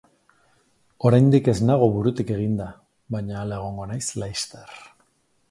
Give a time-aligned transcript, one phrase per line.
[1.09, 2.67] Oraindik ez nago burutik eginda...
[3.17, 4.75] baina hala egongo naiz laster.